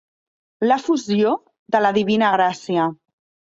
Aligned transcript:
L'efusió 0.67 1.35
de 1.77 1.83
la 1.87 1.93
divina 2.01 2.35
gràcia. 2.39 2.91